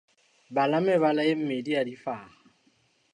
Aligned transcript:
Bala 0.55 0.77
mebala 0.85 1.21
e 1.31 1.33
mmedi 1.39 1.71
ya 1.75 1.81
difaha. 1.89 2.29